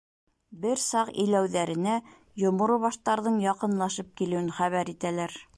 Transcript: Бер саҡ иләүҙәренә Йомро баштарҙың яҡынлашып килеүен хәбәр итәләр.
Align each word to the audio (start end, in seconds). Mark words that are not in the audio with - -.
Бер 0.61 0.79
саҡ 0.83 1.11
иләүҙәренә 1.23 1.99
Йомро 2.45 2.81
баштарҙың 2.89 3.39
яҡынлашып 3.47 4.13
килеүен 4.23 4.53
хәбәр 4.63 4.95
итәләр. 4.99 5.43